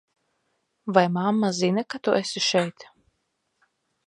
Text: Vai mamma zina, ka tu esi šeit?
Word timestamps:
Vai 0.95 1.07
mamma 1.17 1.49
zina, 1.59 1.83
ka 1.89 1.97
tu 2.03 2.09
esi 2.21 2.39
šeit? 2.49 2.77